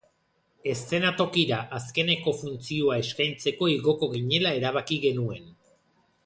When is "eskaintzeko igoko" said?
3.03-4.11